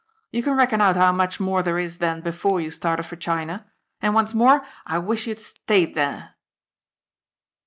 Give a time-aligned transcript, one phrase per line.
[0.31, 3.67] You can reckon out how much more there is than before you started for China.
[4.01, 6.33] And, once more, I wish you had stayed there."